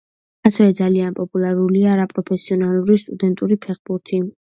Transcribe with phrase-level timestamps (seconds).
[0.49, 4.27] ასევე ძალიან პოპულარულია არაპროფესიონალური სტუდენტური ფეხბურთი.